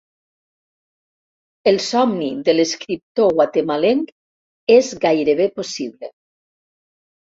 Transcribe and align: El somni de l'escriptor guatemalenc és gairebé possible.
El 1.71 1.77
somni 1.87 2.29
de 2.49 2.55
l'escriptor 2.57 3.35
guatemalenc 3.41 4.09
és 4.77 4.93
gairebé 5.05 5.49
possible. 5.61 6.15